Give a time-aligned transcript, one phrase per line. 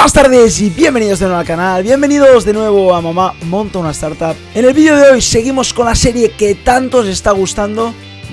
[0.00, 3.90] Buenas tardes y bienvenidos de nuevo al canal, bienvenidos de nuevo a Mamá Monta una
[3.90, 4.34] Startup.
[4.54, 7.92] En el vídeo de hoy seguimos con la serie que tanto os está gustando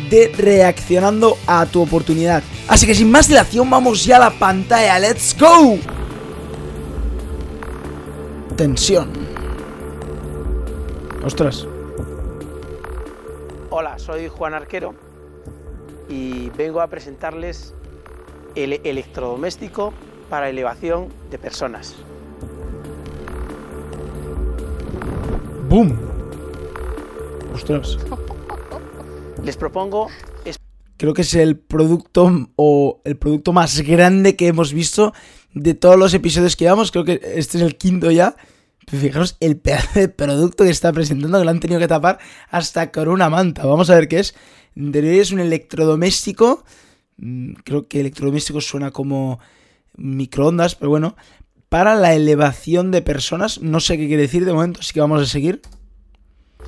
[0.10, 2.42] de reaccionando a tu oportunidad.
[2.70, 5.78] Así que sin más dilación vamos ya a la pantalla, ¡let's go!
[8.56, 9.12] Tensión.
[11.26, 11.68] Ostras.
[13.72, 14.96] Hola, soy Juan Arquero
[16.08, 17.74] y vengo a presentarles
[18.56, 19.92] el electrodoméstico
[20.30, 21.96] para elevación de personas.
[25.70, 25.98] ¡Boom!
[27.54, 27.98] Ostras.
[29.44, 30.08] Les propongo
[30.98, 35.14] Creo que es el producto o el producto más grande que hemos visto
[35.54, 36.92] de todos los episodios que llevamos.
[36.92, 38.36] Creo que este es el quinto ya.
[38.88, 42.18] Pero fijaros el pedazo de producto que está presentando, que lo han tenido que tapar
[42.50, 43.66] hasta con una manta.
[43.66, 44.34] Vamos a ver qué es.
[44.74, 46.64] Teoría es un electrodoméstico.
[47.18, 49.40] Mm, Creo que electrodoméstico suena como
[49.98, 51.16] microondas, pero bueno.
[51.70, 53.62] Para la elevación de personas.
[53.62, 55.62] No sé qué quiere decir de momento, así que vamos a seguir.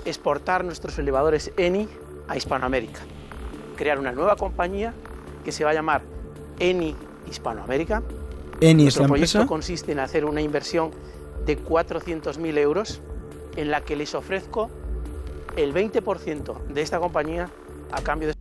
[0.04, 1.88] exportar nuestros elevadores ENI
[2.28, 3.00] a Hispanoamérica.
[3.78, 4.94] Crear una nueva compañía
[5.46, 6.02] que se va a llamar
[6.60, 6.96] ENI
[7.30, 8.04] Hispanoamérica.
[8.60, 9.48] Eni es la proyecto empresa.
[9.48, 10.92] consiste en hacer una inversión
[11.46, 13.02] de 400.000 euros
[13.56, 14.70] en la que les ofrezco
[15.56, 17.50] el 20% de esta compañía
[17.92, 18.39] a cambio de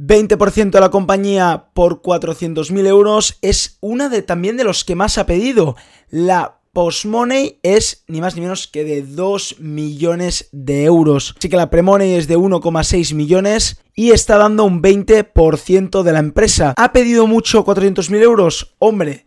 [0.00, 5.18] 20% de la compañía por 400.000 euros es una de también de los que más
[5.18, 5.76] ha pedido.
[6.08, 11.34] La Postmoney es ni más ni menos que de 2 millones de euros.
[11.36, 16.20] Así que la Premoney es de 1,6 millones y está dando un 20% de la
[16.20, 16.72] empresa.
[16.78, 18.74] ¿Ha pedido mucho 400.000 euros?
[18.78, 19.26] Hombre,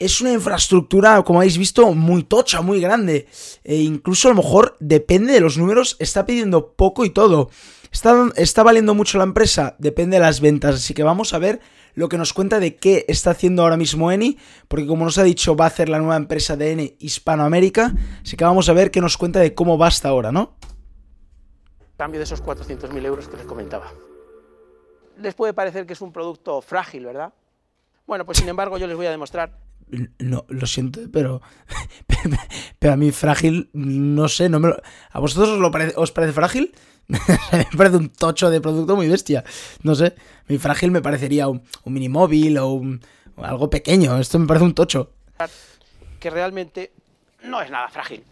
[0.00, 3.28] es una infraestructura, como habéis visto, muy tocha, muy grande.
[3.62, 7.50] E incluso a lo mejor, depende de los números, está pidiendo poco y todo.
[7.92, 9.76] ¿Está, está valiendo mucho la empresa?
[9.78, 10.74] Depende de las ventas.
[10.76, 11.60] Así que vamos a ver
[11.94, 14.38] lo que nos cuenta de qué está haciendo ahora mismo Eni.
[14.68, 17.94] Porque como nos ha dicho, va a hacer la nueva empresa de Eni Hispanoamérica.
[18.22, 20.56] Así que vamos a ver qué nos cuenta de cómo va hasta ahora, ¿no?
[21.96, 23.92] cambio de esos 400.000 euros que les comentaba.
[25.20, 27.32] Les puede parecer que es un producto frágil, ¿verdad?
[28.06, 29.58] Bueno, pues sin embargo yo les voy a demostrar
[30.20, 31.42] No, lo siento, pero.
[32.78, 34.76] Pero a mí frágil, no sé, no me lo-
[35.10, 36.72] ¿A vosotros os, lo parece, os parece frágil?
[37.52, 39.44] me parece un tocho de producto muy bestia.
[39.82, 40.14] No sé,
[40.48, 43.00] mí frágil me parecería un, un minimóvil o, un-
[43.36, 44.18] algo pequeño.
[44.18, 45.12] Esto me parece un tocho.
[46.20, 46.92] que realmente
[47.44, 48.24] no es nada frágil.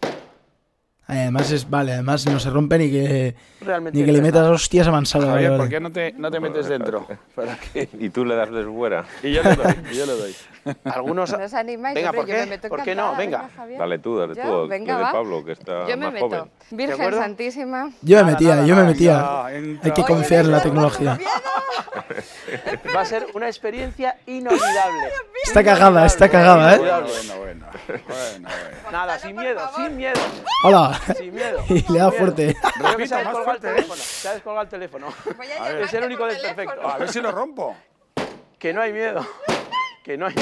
[1.09, 4.87] Además es, vale, además no se rompe ni que, Realmente ni que le metas hostias
[4.87, 5.31] a mansalva.
[5.31, 7.07] Javier, ¿por qué no te, no te metes dentro?
[7.35, 7.87] ¿Para qué?
[7.97, 9.05] Y tú le das desfuera.
[9.23, 10.35] Y yo le doy, y yo le doy.
[10.83, 11.31] Algunos...
[11.31, 11.95] ¿No os animáis?
[11.95, 12.41] Venga, ¿por yo qué?
[12.41, 13.15] me meto ¿Por qué no?
[13.15, 13.49] Venga.
[13.77, 14.67] Dale tú, dale Yo, tú.
[14.67, 15.03] venga, de.
[15.05, 16.27] Pablo, que está Yo me más meto.
[16.27, 16.49] joven.
[16.71, 17.13] Virgen?
[17.13, 17.91] Santísima.
[18.01, 19.45] Yo me metía, yo me metía.
[19.45, 21.17] Hay que Oye, confiar en la tecnología.
[22.95, 25.09] Va a ser una experiencia inolvidable.
[25.43, 26.79] Está cagada, está cagada, ¿eh?
[26.79, 27.65] Bueno, bueno, bueno.
[27.87, 28.49] Bueno, bueno.
[28.91, 30.19] Nada, sin miedo, sin miedo,
[30.63, 30.96] Hola.
[31.17, 31.63] Sin miedo.
[31.69, 32.55] Y le da fuerte.
[32.97, 34.01] Que se ha descolgado el fuerte, teléfono.
[34.01, 35.07] Se ha descolgado el teléfono.
[35.25, 35.57] Voy a ver.
[35.57, 36.87] llamarte Es el único desperfecto.
[36.87, 37.75] A ver si lo rompo.
[38.59, 39.25] Que no hay miedo.
[40.03, 40.35] Que no hay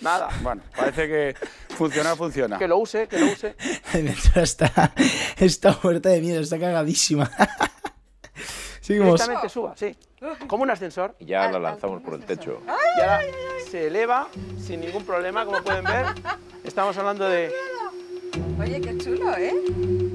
[0.00, 0.28] nada.
[0.42, 1.34] Bueno, parece que
[1.76, 2.58] funciona, funciona.
[2.58, 3.54] Que lo use, que lo use.
[4.34, 4.92] Está,
[5.38, 7.30] está muerta de miedo, está cagadísima.
[8.80, 9.12] Seguimos.
[9.14, 9.96] Directamente suba, sí.
[10.46, 11.14] Como un ascensor.
[11.18, 12.60] Y ya la al- lanzamos ¿cómo por el techo.
[12.98, 13.20] Y ahora
[13.70, 14.28] se eleva
[14.58, 16.06] sin ningún problema, como pueden ver.
[16.64, 17.52] Estamos hablando de
[18.60, 19.52] Oye, qué chulo, ¿eh?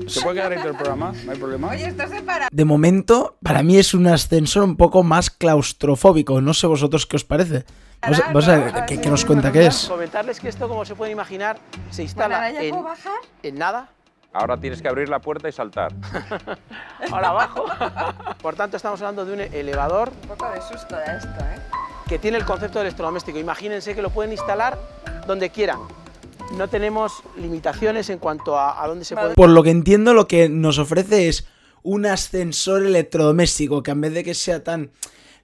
[0.08, 1.14] ¿Se puede quedar dentro del programa?
[1.26, 1.68] ¿No hay problema?
[1.70, 2.48] Oye, esto se para.
[2.52, 6.42] De momento, para mí es un ascensor un poco más claustrofóbico.
[6.42, 7.66] No sé vosotros qué os parece.
[8.02, 9.88] Vamos, a- vamos a ver qué, qué nos cuenta qué es.
[9.88, 11.60] comentarles que esto, como se pueden imaginar,
[11.92, 13.20] se instala en, bajar.
[13.44, 13.90] en nada.
[14.32, 15.92] Ahora tienes que abrir la puerta y saltar.
[17.12, 17.66] Ahora abajo.
[18.42, 21.60] Por tanto, estamos hablando de un elevador Un poco de susto da esto, ¿eh?
[22.08, 23.38] que tiene el concepto de electrodoméstico.
[23.40, 24.78] Imagínense que lo pueden instalar
[25.28, 25.80] donde quieran.
[26.58, 29.36] No tenemos limitaciones en cuanto a, a dónde se puede.
[29.36, 31.48] Por lo que entiendo, lo que nos ofrece es
[31.84, 34.92] un ascensor electrodoméstico que en vez de que sea tan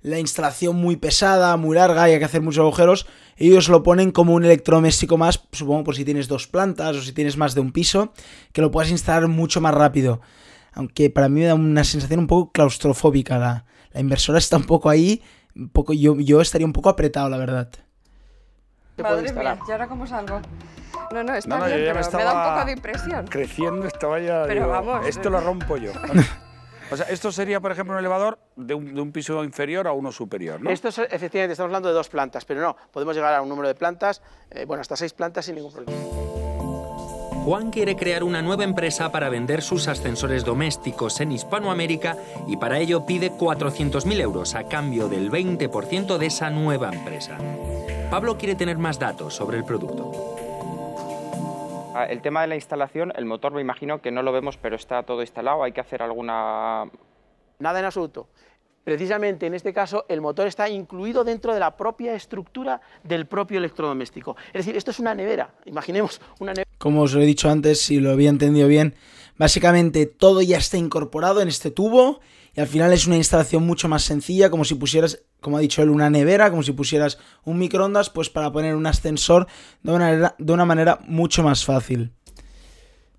[0.01, 3.07] la instalación muy pesada, muy larga y hay que hacer muchos agujeros,
[3.37, 7.11] ellos lo ponen como un electrodoméstico más, supongo por si tienes dos plantas o si
[7.11, 8.13] tienes más de un piso,
[8.53, 10.21] que lo puedas instalar mucho más rápido.
[10.73, 13.39] Aunque para mí me da una sensación un poco claustrofóbica.
[13.39, 15.23] La, la inversora está un poco ahí,
[15.55, 17.69] un poco, yo, yo estaría un poco apretado, la verdad.
[18.97, 20.39] Madre mía, ¿y ahora cómo salgo?
[21.11, 23.27] No, no, está No, no, yo bien, me pero me da un poco de impresión.
[23.27, 24.43] Creciendo estaba ya.
[24.43, 25.31] Pero digo, vamos, Esto eh.
[25.31, 25.91] lo rompo yo.
[26.91, 29.93] O sea, esto sería, por ejemplo, un elevador de un, de un piso inferior a
[29.93, 30.69] uno superior, ¿no?
[30.69, 33.67] Esto es, efectivamente, estamos hablando de dos plantas, pero no, podemos llegar a un número
[33.67, 34.21] de plantas,
[34.51, 35.97] eh, bueno, hasta seis plantas sin ningún problema.
[37.43, 42.17] Juan quiere crear una nueva empresa para vender sus ascensores domésticos en Hispanoamérica
[42.47, 47.37] y para ello pide 400.000 euros a cambio del 20% de esa nueva empresa.
[48.09, 50.44] Pablo quiere tener más datos sobre el producto.
[51.97, 54.75] Ah, El tema de la instalación, el motor me imagino que no lo vemos, pero
[54.75, 55.63] está todo instalado.
[55.63, 56.91] Hay que hacer alguna
[57.57, 58.27] Nada en absoluto.
[58.83, 63.59] Precisamente en este caso el motor está incluido dentro de la propia estructura del propio
[63.59, 64.35] electrodoméstico.
[64.47, 65.55] Es decir, esto es una nevera.
[65.65, 66.69] Imaginemos una nevera.
[66.77, 68.93] Como os lo he dicho antes, si lo había entendido bien,
[69.37, 72.19] básicamente todo ya está incorporado en este tubo
[72.53, 75.83] y al final es una instalación mucho más sencilla, como si pusieras, como ha dicho
[75.83, 79.45] él, una nevera, como si pusieras un microondas, pues para poner un ascensor
[79.83, 82.13] de una manera, de una manera mucho más fácil.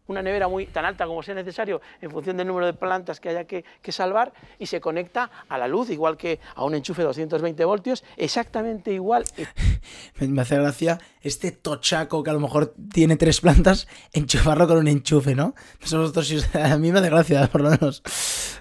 [0.09, 3.29] Una nevera muy tan alta como sea necesario en función del número de plantas que
[3.31, 7.03] haya que, que salvar y se conecta a la luz, igual que a un enchufe
[7.03, 9.25] de 220 voltios, exactamente igual.
[10.21, 14.89] Me hace gracia este tochaco que a lo mejor tiene tres plantas, enchufarlo con un
[14.89, 15.55] enchufe, ¿no?
[15.81, 18.03] Sí- a mí me hace gracia, por lo menos.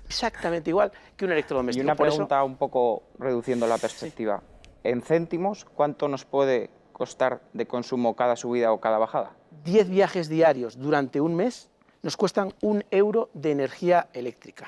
[0.08, 1.84] Exactamente igual que un Y electrodoméstico.
[1.84, 4.42] una Por eso- pregunta un poco reduciendo la perspectiva.
[4.84, 9.32] En céntimos, ¿cuánto nos puede costar de consumo cada subida o cada bajada?
[9.64, 11.70] 10 viajes diarios durante un mes
[12.04, 14.68] nos cuestan un euro de energía eléctrica.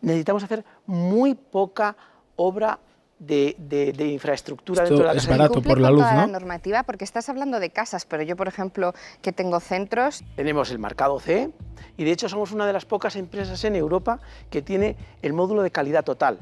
[0.00, 1.96] Necesitamos hacer muy poca
[2.36, 2.78] obra
[3.18, 5.36] de, de- de infraestructura Esto dentro de la es casa.
[5.36, 6.20] barato Cumple por la luz, toda ¿no?
[6.20, 10.70] la normativa, porque estás hablando de casas, pero yo, por ejemplo, que tengo centros, Tenemos
[10.70, 11.50] el marcado C
[11.96, 15.62] y de hecho somos una de las pocas empresas en Europa que tiene el módulo
[15.64, 16.38] de calidad total.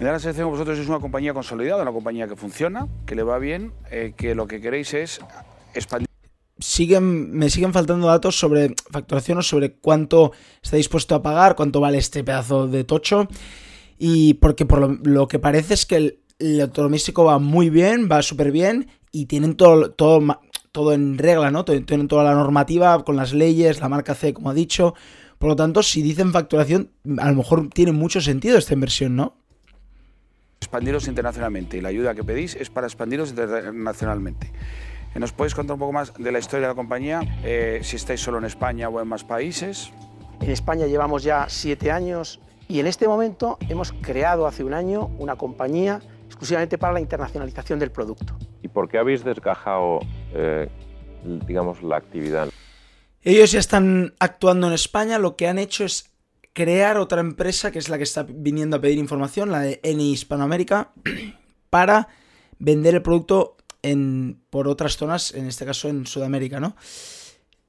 [0.00, 3.14] Me da la sensación que vosotros sois una compañía consolidada, una compañía que funciona, que
[3.14, 5.20] le va bien, eh, que lo que queréis es
[5.72, 6.07] expandir
[6.58, 10.32] Siguen, me siguen faltando datos sobre facturación o sobre cuánto
[10.62, 13.28] está dispuesto a pagar, cuánto vale este pedazo de tocho.
[13.98, 18.52] Y porque por lo, que parece es que el, el va muy bien, va súper
[18.52, 20.40] bien y tienen todo, todo,
[20.72, 21.64] todo en regla, ¿no?
[21.64, 24.94] Tienen toda la normativa con las leyes, la marca C, como ha dicho.
[25.38, 29.34] Por lo tanto, si dicen facturación, a lo mejor tiene mucho sentido esta inversión, ¿no?
[30.60, 34.52] expandiros internacionalmente y la ayuda que pedís es para expandiros internacionalmente.
[35.18, 37.20] ¿Nos podéis contar un poco más de la historia de la compañía?
[37.42, 39.90] Eh, si estáis solo en España o en más países.
[40.40, 45.10] En España llevamos ya siete años y en este momento hemos creado hace un año
[45.18, 48.36] una compañía exclusivamente para la internacionalización del producto.
[48.62, 49.98] ¿Y por qué habéis desgajado,
[50.34, 50.68] eh,
[51.46, 52.48] digamos, la actividad?
[53.22, 56.12] Ellos ya están actuando en España, lo que han hecho es
[56.52, 60.12] crear otra empresa, que es la que está viniendo a pedir información, la de Eni
[60.12, 60.92] Hispanoamérica,
[61.70, 62.08] para
[62.60, 66.74] vender el producto en, por otras zonas, en este caso en Sudamérica, ¿no?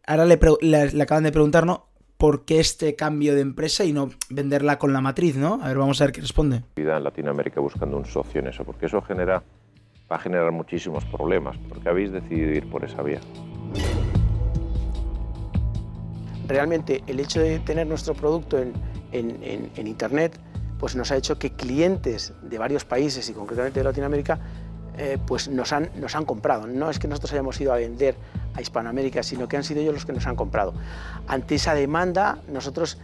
[0.06, 1.82] Ahora le, le- le acaban de preguntarnos
[2.18, 5.60] por qué este cambio de empresa y no venderla con la matriz, ¿no?
[5.62, 6.58] A ver, vamos a ver qué responde.
[6.58, 8.64] actividad en Latinoamérica buscando un socio en eso?
[8.66, 9.42] Porque eso genera,
[10.12, 11.58] va a generar muchísimos problemas.
[11.70, 13.22] ¿Por qué habéis decidido ir por esa vía?
[16.48, 18.74] Realmente el hecho de tener nuestro producto en,
[19.12, 20.40] en- en- en Internet
[20.80, 24.40] pues nos ha hecho que clientes de varios países y concretamente de Latinoamérica
[25.02, 26.68] eh, pues nos han, nos han comprado.
[26.68, 28.16] No es que nosotros hayamos ido a vender
[28.54, 30.74] a Hispanoamérica, sino que han sido ellos los que nos han comprado.
[31.28, 32.98] Ante esa demanda, nosotros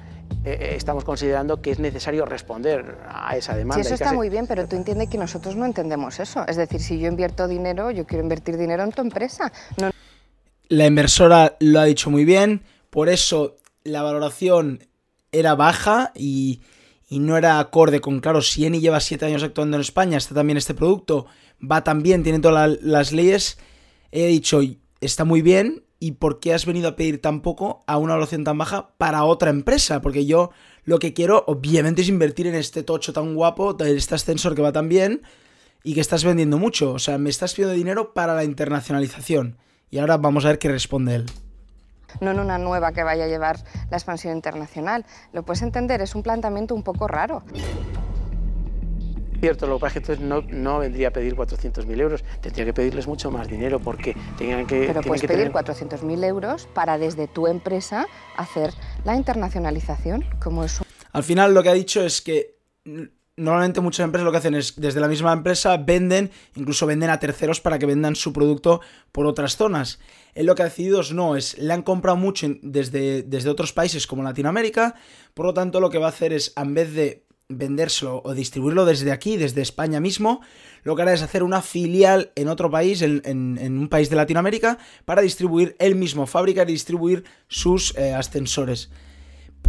[0.43, 3.79] eh, eh, estamos considerando que es necesario responder a esa demanda.
[3.79, 6.45] y eso está hace- muy bien, pero tú entiendes que nosotros no entendemos eso.
[6.47, 9.51] Es decir, si yo invierto dinero, yo quiero invertir dinero en tu empresa.
[9.77, 9.91] No,
[10.67, 14.83] La inversora lo ha dicho muy bien, por eso la valoración
[15.31, 16.61] era baja y,
[17.07, 20.33] y no era acorde con, claro, si Eni lleva 7 años actuando en España, está
[20.33, 21.27] también este producto,
[21.71, 23.57] va también, tiene todas la- las leyes,
[24.11, 24.59] he dicho,
[25.01, 28.43] está muy bien, ¿y por qué has venido a pedir tan poco a una valoración
[28.43, 30.01] tan baja para otra empresa?
[30.01, 30.51] Porque yo
[30.83, 34.71] lo que quiero, obviamente, es invertir en este tocho tan guapo, este ascensor que va
[34.71, 35.21] tan bien
[35.83, 36.93] y que estás vendiendo mucho.
[36.93, 39.57] O sea, me estás pidiendo dinero para la internacionalización.
[39.89, 41.25] Y ahora vamos a ver qué responde él.
[42.21, 43.57] no en una nueva que vaya a llevar
[43.89, 45.05] la expansión internacional.
[45.33, 47.43] Lo puedes entender, es un planteamiento un poco raro.
[49.45, 52.65] Cierto, lo que pasa es que entonces no, no vendría a pedir 400.000 euros, tendría
[52.65, 54.87] que pedirles mucho más dinero porque tenían que...
[54.87, 58.73] Pero puedes que pedir tener- 400.000 euros para desde tu empresa hacer
[59.03, 62.55] la internacionalización, como es un Al final lo que ha dicho es que
[63.37, 67.19] normalmente muchas empresas lo que hacen es desde la misma empresa venden, incluso venden a
[67.19, 69.99] terceros para que vendan su producto por otras zonas.
[70.33, 73.73] Él lo que ha decidido es no, es le han comprado mucho desde, desde otros
[73.73, 74.95] países como Latinoamérica,
[75.35, 78.85] por lo tanto lo que va a hacer es en vez de vendérselo o distribuirlo
[78.85, 80.41] desde aquí, desde España mismo,
[80.83, 84.15] lo que hará es hacer una filial en otro país, en, en- un país de
[84.15, 88.89] Latinoamérica, para distribuir él mismo, fabricar y distribuir sus eh, ascensores.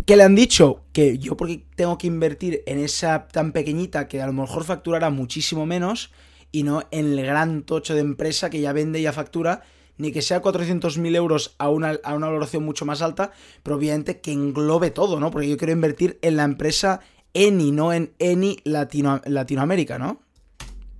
[0.06, 0.84] ¿Qué le han dicho?
[0.92, 5.10] Que yo porque tengo que invertir en esa tan pequeñita que a lo mejor facturará
[5.10, 6.12] muchísimo menos
[6.52, 9.62] y no en el gran tocho de empresa que ya vende y ya factura,
[9.98, 14.20] ni que sea 400.000 euros a una, a una valoración mucho más alta, pero obviamente
[14.20, 15.30] que englobe todo, ¿no?
[15.30, 17.00] Porque yo quiero invertir en la empresa
[17.36, 20.20] Eni, no en Eni Latino, Latinoamérica, ¿no?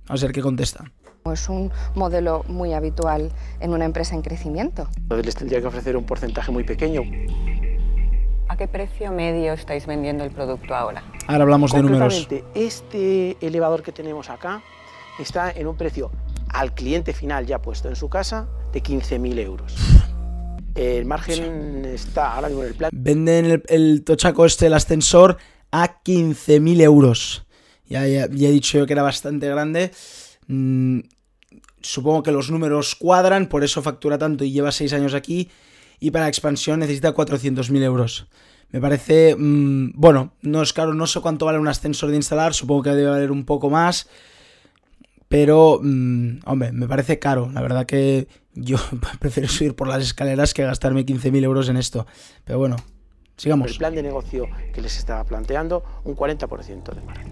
[0.07, 0.91] Vamos a ver qué contesta.
[1.33, 4.87] Es un modelo muy habitual en una empresa en crecimiento.
[4.97, 7.01] Entonces les tendría que ofrecer un porcentaje muy pequeño.
[8.49, 11.03] ¿A qué precio medio estáis vendiendo el producto ahora?
[11.25, 12.27] Ahora hablamos de números.
[12.53, 14.61] Este elevador que tenemos acá
[15.19, 16.11] está en un precio
[16.49, 19.75] al cliente final ya puesto en su casa de 15.000 euros.
[20.75, 22.91] El margen está ahora mismo en el plan.
[22.93, 25.37] Venden el, el tochaco este, el ascensor,
[25.71, 27.45] a 15.000 euros.
[27.85, 29.91] Ya, ya, ya he dicho yo que era bastante grande.
[30.47, 30.99] Mm,
[31.81, 35.49] supongo que los números cuadran, por eso factura tanto y lleva 6 años aquí.
[35.99, 38.27] Y para expansión necesita 400.000 euros.
[38.69, 42.53] Me parece, mmm, bueno, no es caro, no sé cuánto vale un ascensor de instalar,
[42.53, 44.07] supongo que debe valer un poco más.
[45.29, 47.49] Pero, mmm, hombre, me parece caro.
[47.53, 48.77] La verdad que yo
[49.19, 52.05] prefiero subir por las escaleras que gastarme 15.000 euros en esto.
[52.43, 52.77] Pero bueno,
[53.37, 53.71] sigamos.
[53.71, 57.31] El plan de negocio que les estaba planteando, un 40% de margen.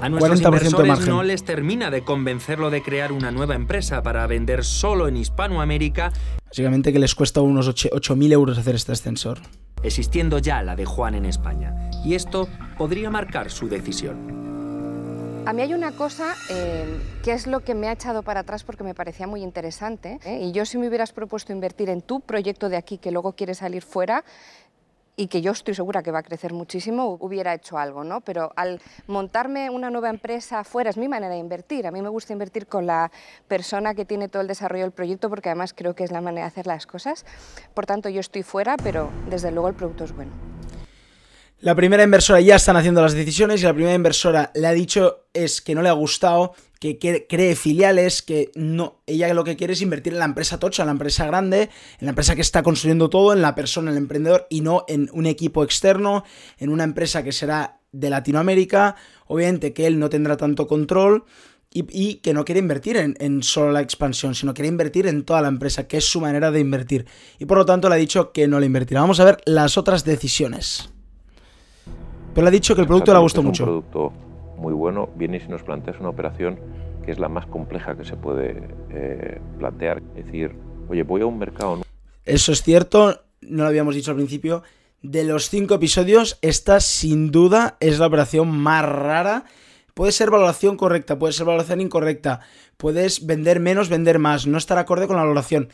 [0.00, 4.64] A nuestros inversores no les termina de convencerlo de crear una nueva empresa para vender
[4.64, 6.12] solo en Hispanoamérica.
[6.44, 9.38] Básicamente que les cuesta unos 8.000 euros hacer este ascensor.
[9.84, 11.88] Existiendo ya la de Juan en España.
[12.04, 14.42] Y esto podría marcar su decisión.
[15.44, 18.62] A mí hay una cosa eh, que es lo que me ha echado para atrás
[18.62, 20.20] porque me parecía muy interesante.
[20.24, 20.38] ¿eh?
[20.40, 23.54] Y yo si me hubieras propuesto invertir en tu proyecto de aquí que luego quiere
[23.54, 24.24] salir fuera,
[25.14, 28.22] y que yo estoy segura que va a crecer muchísimo, hubiera hecho algo, ¿no?
[28.22, 31.86] Pero al montarme una nueva empresa fuera es mi manera de invertir.
[31.86, 33.10] A mí me gusta invertir con la
[33.46, 36.46] persona que tiene todo el desarrollo del proyecto porque además creo que es la manera
[36.46, 37.26] de hacer las cosas.
[37.74, 40.51] Por tanto, yo estoy fuera, pero desde luego el producto es bueno.
[41.62, 45.26] La primera inversora ya están haciendo las decisiones y la primera inversora le ha dicho
[45.32, 49.74] es que no le ha gustado, que cree filiales, que no, ella lo que quiere
[49.74, 52.64] es invertir en la empresa tocha, en la empresa grande, en la empresa que está
[52.64, 56.24] construyendo todo, en la persona, en el emprendedor y no en un equipo externo,
[56.58, 58.96] en una empresa que será de Latinoamérica,
[59.28, 61.26] obviamente que él no tendrá tanto control
[61.70, 65.40] y, que no quiere invertir en, en, solo la expansión, sino quiere invertir en toda
[65.40, 67.06] la empresa, que es su manera de invertir.
[67.38, 69.02] Y por lo tanto le ha dicho que no le invertirá.
[69.02, 70.90] Vamos a ver las otras decisiones.
[72.34, 73.64] Pero le ha dicho que el producto le ha gustado mucho.
[73.64, 74.12] Un producto
[74.56, 75.08] muy bueno.
[75.16, 76.58] Viene si nos planteas una operación
[77.04, 80.02] que es la más compleja que se puede eh, plantear.
[80.16, 80.54] Es decir,
[80.88, 81.82] oye, voy a un mercado.
[82.24, 84.62] Eso es cierto, no lo habíamos dicho al principio.
[85.02, 89.44] De los cinco episodios, esta sin duda es la operación más rara.
[89.94, 92.40] Puede ser valoración correcta, puede ser valoración incorrecta.
[92.76, 95.68] Puedes vender menos, vender más, no estar acorde con la valoración.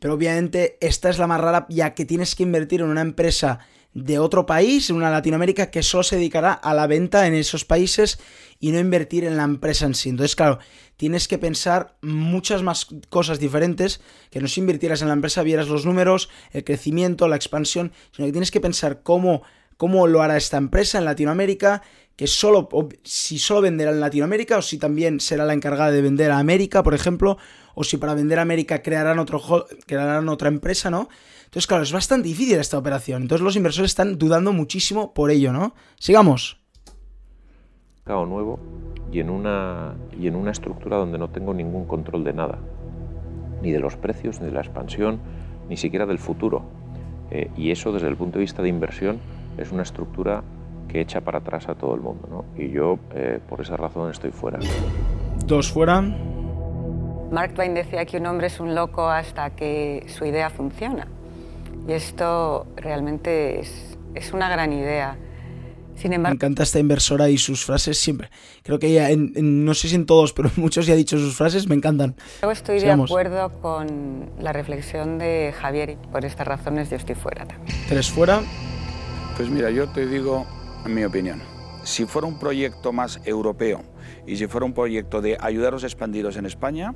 [0.00, 3.60] Pero obviamente esta es la más rara ya que tienes que invertir en una empresa
[3.92, 8.20] de otro país, una Latinoamérica que solo se dedicará a la venta en esos países
[8.60, 10.10] y no invertir en la empresa en sí.
[10.10, 10.58] Entonces, claro,
[10.96, 15.68] tienes que pensar muchas más cosas diferentes, que no si invirtieras en la empresa, vieras
[15.68, 19.42] los números, el crecimiento, la expansión, sino que tienes que pensar cómo,
[19.76, 21.82] cómo lo hará esta empresa en Latinoamérica,
[22.16, 22.68] que solo,
[23.02, 26.82] si solo venderá en Latinoamérica o si también será la encargada de vender a América,
[26.82, 27.38] por ejemplo,
[27.74, 31.08] o si para vender a América crearán, otro, crearán otra empresa, ¿no?
[31.44, 33.22] Entonces, claro, es bastante difícil esta operación.
[33.22, 35.74] Entonces los inversores están dudando muchísimo por ello, ¿no?
[35.98, 36.60] Sigamos.
[38.06, 38.60] nuevo
[39.12, 42.58] y en una y en una estructura donde no tengo ningún control de nada,
[43.62, 45.18] ni de los precios, ni de la expansión,
[45.68, 46.62] ni siquiera del futuro.
[47.30, 49.18] Eh, y eso desde el punto de vista de inversión
[49.58, 50.42] es una estructura
[50.90, 52.62] que echa para atrás a todo el mundo, ¿no?
[52.62, 54.58] Y yo eh, por esa razón estoy fuera.
[55.46, 56.00] Dos fuera.
[56.00, 61.06] Mark Twain decía que un hombre es un loco hasta que su idea funciona.
[61.86, 65.16] Y esto realmente es, es una gran idea.
[65.94, 68.30] Sin embargo, Me encanta esta inversora y sus frases siempre.
[68.62, 71.18] Creo que ella, en, en, no sé si en todos, pero muchos ya ha dicho
[71.18, 72.16] sus frases, me encantan.
[72.42, 73.10] Yo estoy Sigamos.
[73.10, 77.76] de acuerdo con la reflexión de Javier y por estas razones yo estoy fuera también.
[77.88, 78.40] Tres fuera.
[79.36, 80.46] Pues mira, yo te digo
[80.86, 81.42] mi opinión.
[81.82, 83.82] Si fuera un proyecto más europeo
[84.26, 86.94] y si fuera un proyecto de ayudar a los expandidos en España,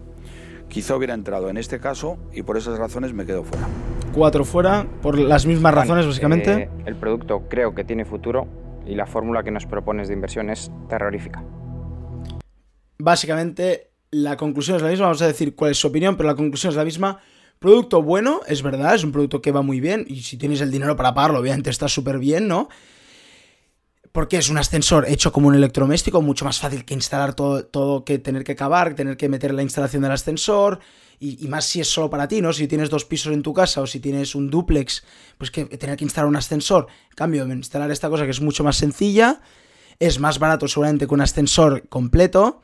[0.69, 3.67] quizá hubiera entrado en este caso y por esas razones me quedo fuera.
[4.13, 6.53] Cuatro fuera, por las mismas razones, básicamente.
[6.53, 8.47] Eh, el producto creo que tiene futuro
[8.87, 11.43] y la fórmula que nos propones de inversión es terrorífica.
[12.99, 15.07] Básicamente, la conclusión es la misma.
[15.07, 17.19] Vamos a decir cuál es su opinión, pero la conclusión es la misma.
[17.59, 20.71] Producto bueno, es verdad, es un producto que va muy bien y si tienes el
[20.71, 22.69] dinero para pagarlo, obviamente está súper bien, ¿no?
[24.15, 28.05] Porque es un ascensor hecho como un electrodoméstico, mucho más fácil que instalar todo, todo
[28.05, 30.79] que tener que cavar, tener que meter la instalación del ascensor,
[31.19, 32.53] y, y, más si es solo para ti, ¿no?
[32.53, 35.03] Si tienes dos pisos en tu casa o si tienes un duplex,
[35.37, 36.87] pues que tener que instalar un ascensor.
[37.11, 39.41] En cambio, instalar esta cosa que es mucho más sencilla,
[39.99, 42.63] es más barato seguramente que un ascensor completo.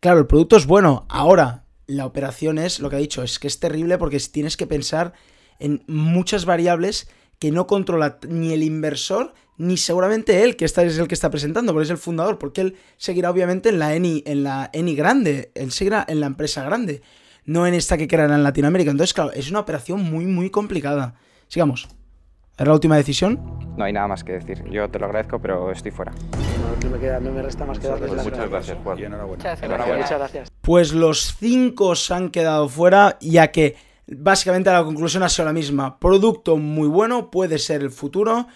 [0.00, 1.04] Claro, el producto es bueno.
[1.10, 4.66] Ahora, la operación es, lo que ha dicho, es que es terrible porque tienes que
[4.66, 5.12] pensar
[5.58, 7.06] en muchas variables
[7.38, 11.74] que no controla ni el inversor ni seguramente él, que es el que está presentando,
[11.74, 15.52] porque es el fundador, porque él seguirá obviamente en la ENI, en la ENI grande,
[15.54, 17.02] él seguirá en la empresa grande,
[17.44, 18.90] no en esta que creará en Latinoamérica.
[18.90, 21.14] Entonces, claro, es una operación muy, muy complicada.
[21.46, 21.88] Sigamos.
[22.56, 23.38] ¿Es la última decisión?
[23.76, 24.64] No hay nada más que decir.
[24.70, 26.12] Yo te lo agradezco, pero estoy fuera.
[26.82, 28.96] No, me, queda, no me, resta más que darles pues las Muchas gracias, Juan.
[29.28, 29.98] Muchas gracias.
[29.98, 30.52] Muchas gracias.
[30.62, 33.76] Pues los cinco se han quedado fuera, ya que
[34.06, 35.98] básicamente la conclusión ha sido la misma.
[35.98, 38.46] Producto muy bueno, puede ser el futuro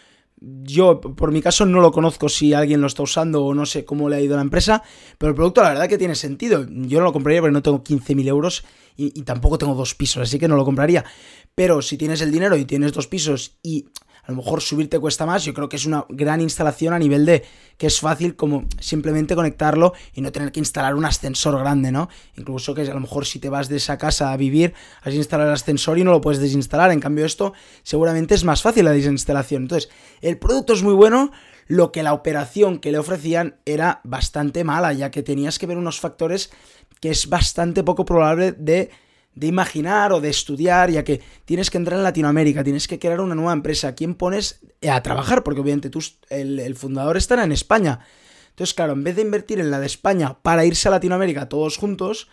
[0.62, 3.84] yo, por mi caso, no lo conozco si alguien lo está usando o no sé
[3.84, 4.82] cómo le ha ido a la empresa,
[5.18, 6.66] pero el producto la verdad que tiene sentido.
[6.68, 8.64] Yo no lo compraría porque no tengo 15.000 euros
[8.96, 11.04] y, y, tampoco tengo dos pisos, así que no lo compraría.
[11.54, 13.86] Pero si tienes el dinero y tienes dos pisos y
[14.26, 17.26] a lo mejor subirte cuesta más, yo creo que es una gran instalación a nivel
[17.26, 17.44] de
[17.76, 22.08] que es fácil como simplemente conectarlo y no tener que instalar un ascensor grande, ¿no?
[22.36, 25.18] Incluso que a lo mejor si te vas de esa casa a vivir, has de
[25.18, 27.52] instalar el ascensor y no lo puedes desinstalar, en cambio esto
[27.82, 29.62] seguramente es más fácil la desinstalación.
[29.62, 29.90] Entonces,
[30.20, 31.30] el producto es muy bueno,
[31.66, 35.78] lo que la operación que le ofrecían era bastante mala, ya que tenías que ver
[35.78, 36.50] unos factores
[37.00, 38.90] que es bastante poco probable de
[39.34, 43.20] de imaginar o de estudiar, ya que tienes que entrar en Latinoamérica, tienes que crear
[43.20, 43.94] una nueva empresa.
[43.94, 45.42] ¿Quién pones a trabajar?
[45.42, 48.00] Porque obviamente tú, el, el fundador estará en España.
[48.50, 51.76] Entonces, claro, en vez de invertir en la de España para irse a Latinoamérica todos
[51.76, 52.28] juntos,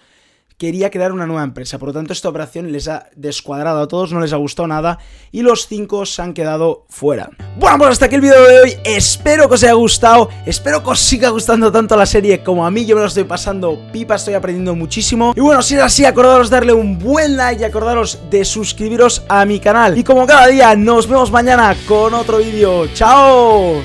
[0.57, 1.79] quería crear una nueva empresa.
[1.79, 4.99] Por lo tanto, esta operación les ha descuadrado a todos, no les ha gustado nada
[5.31, 7.29] y los cinco se han quedado fuera.
[7.57, 8.77] Bueno, pues hasta aquí el vídeo de hoy.
[8.83, 12.71] Espero que os haya gustado, espero que os siga gustando tanto la serie como a
[12.71, 12.85] mí.
[12.85, 15.33] Yo me lo estoy pasando pipa, estoy aprendiendo muchísimo.
[15.35, 19.23] Y bueno, si es así, acordaros de darle un buen like y acordaros de suscribiros
[19.27, 19.97] a mi canal.
[19.97, 22.87] Y como cada día, nos vemos mañana con otro vídeo.
[22.93, 23.75] ¡Chao!